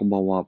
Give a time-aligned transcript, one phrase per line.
[0.00, 0.46] こんばんは。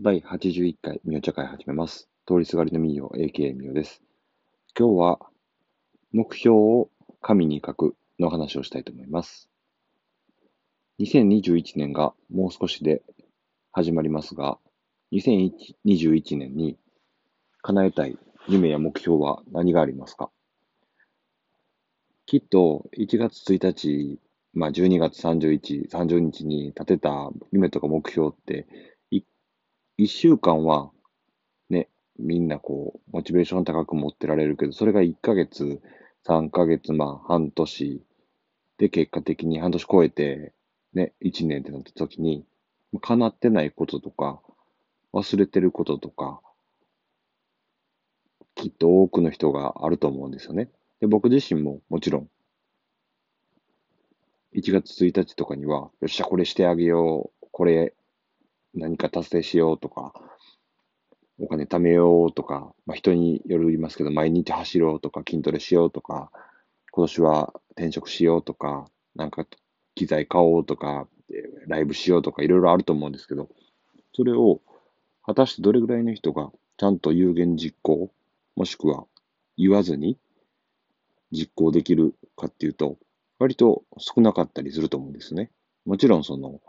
[0.00, 2.08] 第81回みお茶会始めます。
[2.24, 4.00] 通りすがりのみお、AKA みおです。
[4.78, 5.18] 今日は、
[6.12, 6.88] 目標を
[7.20, 9.50] 紙に書くの話をしたいと思います。
[11.00, 13.02] 2021年がもう少しで
[13.72, 14.56] 始まりますが、
[15.10, 16.78] 2021年に
[17.62, 18.16] 叶えたい
[18.46, 20.30] 夢や目標は何がありますか？
[22.24, 24.20] きっと1月1日、
[24.56, 28.66] まあ12月31、30日に立てた夢とか目標って、
[29.10, 29.20] い
[29.98, 30.90] 1週間は
[31.68, 35.82] ね、みんなこう、モチベーション高く持ってられるけど、それが1ヶ月、
[36.26, 38.02] 3ヶ月、まあ半年
[38.78, 40.54] で結果的に半年超えて、
[40.94, 42.46] ね、1年ってなった時に、
[43.02, 44.40] 叶ってないこととか、
[45.12, 46.40] 忘れてることとか、
[48.54, 50.70] きっと多くの人があると思うんですよね。
[51.00, 52.30] で、僕自身ももちろん、
[54.56, 57.94] 1月1日とかには、よっしゃ、これしてあげよう、これ
[58.74, 60.14] 何か達成しようとか、
[61.38, 66.30] お金貯めようとか、まあ、人による言いますけど、毎日走ろうとか、筋トレしようとか、
[66.90, 69.46] 今年は転職しようとか、なんか
[69.94, 71.06] 機材買おうとか、
[71.66, 73.50] ライブしようとか、いろいろあると思うんですけど、
[74.14, 74.62] それを
[75.22, 78.10] 果たしてどれぐらいの人がちゃんと有言実行、
[78.54, 79.04] もしくは
[79.58, 80.16] 言わずに
[81.30, 82.96] 実行できるかっていうと、
[83.38, 85.50] 割と少なかったりすると思うんですね。
[85.84, 86.60] もちろんその、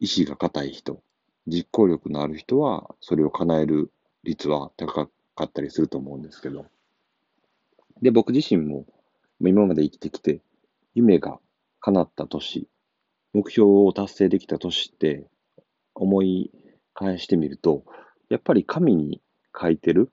[0.00, 1.02] 意志が固い人、
[1.46, 3.90] 実行力のある人は、それを叶える
[4.24, 6.66] 率は高かったりすると思うんですけど。
[8.02, 8.86] で、僕自身も
[9.40, 10.40] 今まで生きてきて、
[10.94, 11.38] 夢が
[11.80, 12.68] 叶った年、
[13.32, 15.26] 目標を達成できた年って
[15.94, 16.50] 思い
[16.94, 17.84] 返してみると、
[18.28, 19.20] やっぱり紙に
[19.58, 20.10] 書いてる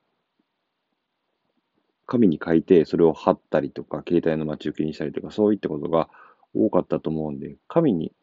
[2.13, 6.09] 紙に書いて、それを貼ったりとか、携帯の待ち受けにしたりとか、そういったことが
[6.53, 8.13] 多かったと思うんで、紙に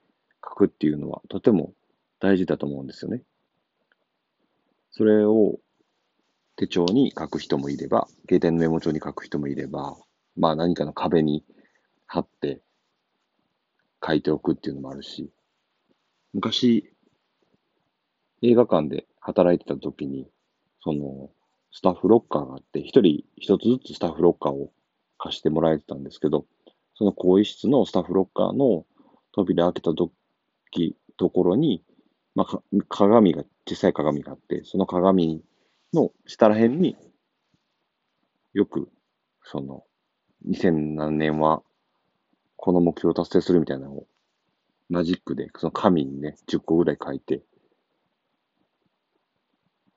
[0.45, 1.73] 書くっていうのはとても
[2.21, 3.25] 大事だと思うんですよね。
[4.93, 5.59] それを
[6.55, 9.97] 手帳に書く人もいれば、携帯のメモ帳に書く人もいれば、
[10.37, 11.45] まあ何かの壁に
[12.07, 12.61] 貼って
[14.07, 15.33] 書いておくっていうのもあるし、
[16.33, 16.95] 昔、
[18.43, 20.29] 映画館で働いてた時に、
[20.81, 21.31] その、
[21.73, 24.73] スタッフロッカーがあって、一人一つずつスタッフロッカーを
[25.19, 26.47] 貸してもらえてたんですけど、
[26.95, 28.85] その更衣室のスタッフロッカーの
[29.33, 31.83] 扉開けた時、ところに、
[32.35, 35.43] まあ、鏡が、小さい鏡があって、その鏡
[35.93, 36.97] の下ら辺に
[38.53, 38.89] よく、
[39.45, 39.85] その、
[40.49, 41.63] 2000何年は、
[42.57, 44.07] この目標を達成するみたいなのを、
[44.89, 47.43] マジックで、その紙にね、10個ぐらい書いて、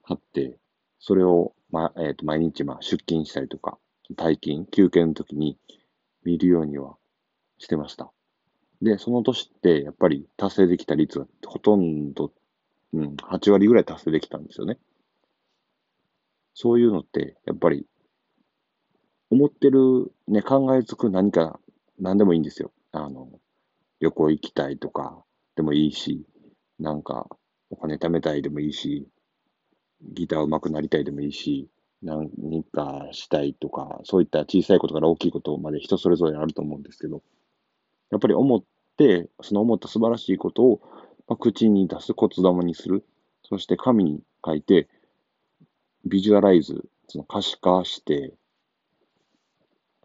[0.04, 0.60] 貼って、
[1.00, 3.80] それを、まえー、と毎日まあ出勤したりとか、
[4.16, 5.58] 退勤、休憩の時に
[6.24, 6.96] 見るようには
[7.58, 8.12] してました。
[8.84, 12.32] で、その年って、やっぱり達成できた率はほとんど、
[12.94, 14.78] うん、8割ぐらい達成できたんですよね。
[16.54, 17.88] そういうのって、やっぱり、
[19.32, 21.60] 思ってる、ね、考えつく何か、
[22.00, 22.72] 何でもいいんですよ。
[22.92, 23.30] あの、
[24.00, 25.24] 旅行行きたいとか
[25.56, 26.24] でもいいし、
[26.78, 27.28] なんか、
[27.72, 29.08] お金貯めたいでもいいし、
[30.12, 31.70] ギター上手くなりたいでもいいし、
[32.02, 37.22] 何かしたいとか、そういった小さいことから大きいことまで人それぞれあると思うんですけど、
[38.12, 38.64] やっぱり思っ
[38.98, 40.82] て、その思った素晴らしいことを、
[41.28, 43.06] まあ、口に出す、骨玉にする、
[43.44, 44.90] そして紙に書いて、
[46.06, 48.34] ビジュアライズ、その可視化して、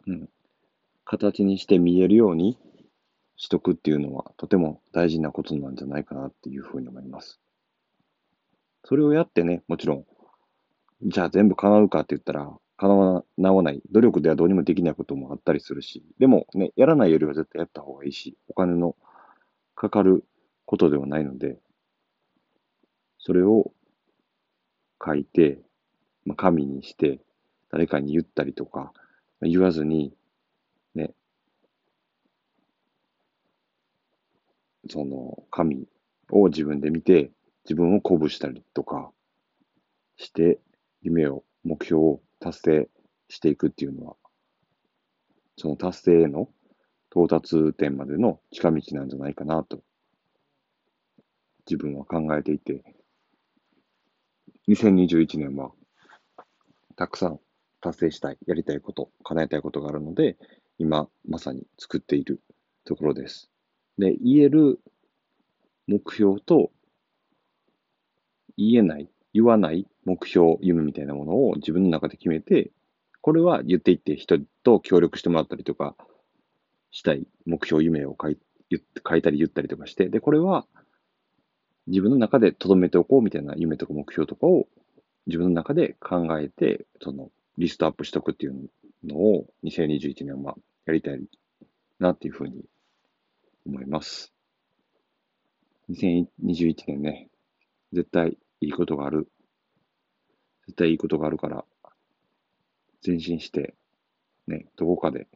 [0.07, 0.29] うん、
[1.05, 2.59] 形にして見えるように
[3.37, 7.41] しとくっていうのは、とても大事なことなんじゃないかなっていうふうに思います。
[8.89, 10.07] それをやってね、もちろん、
[11.03, 13.23] じゃあ全部叶うかって言ったら、叶
[13.53, 13.83] わない。
[13.93, 18.97] 努力ではどうにもできないこともあったりするし、でもね、やらないよりは絶対やった方がいいし、お金の
[19.75, 20.25] かかる
[20.65, 21.59] ことではないので、
[23.19, 23.73] それを
[25.05, 25.59] 書いて、
[26.25, 27.21] まあ、紙にして、
[27.71, 28.95] 誰かに言ったりとか、
[29.43, 30.15] 言わずに、
[30.95, 31.13] ね、
[34.89, 35.87] その紙
[36.31, 37.33] を自分で見て、
[37.69, 39.11] 自分を鼓舞したりとか
[40.17, 40.59] して、
[41.03, 42.89] 夢を、目標を達成
[43.29, 44.17] していくっていうのは、
[45.59, 46.49] その達成への
[47.11, 49.83] 到達点までの近道なんじゃないかなと、
[51.69, 52.83] 自分は考えていて、
[54.69, 55.73] 2021年は、
[56.97, 57.41] たくさん
[57.83, 60.39] 達成したい、やりたいこと、叶えたいことがあるので、
[60.79, 62.41] 今、まさに作っている
[62.87, 63.51] ところです。
[63.99, 64.81] で、言える
[65.87, 66.71] 目標と、
[68.59, 72.73] 言えない、言わない目標、夢みたいなものを自分の中で決めて、
[73.21, 75.97] これは言っていって人と協力してもらったりとか
[76.91, 78.39] したい目標、夢を書い
[79.09, 80.67] 書いたり言ったりとかして、で、これは
[81.87, 84.67] 自分の中で留めておこうみたいな夢とか目標とかを
[85.27, 88.71] 自分の中で考えて、そのリストアップしとくっていう
[89.05, 91.23] のを2021年はやりたい
[91.99, 92.65] なっていうふうに
[93.67, 94.33] 思います。
[95.91, 97.29] 2021年ね、
[97.93, 99.29] 絶対いいことがある。
[100.67, 101.65] 絶対いいことがあるから、
[103.07, 103.75] 前進して、
[104.47, 105.29] ね、どこかで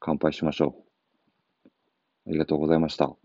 [0.00, 0.74] 乾杯しましょ
[1.66, 1.68] う。
[2.26, 3.16] ありがとうございました。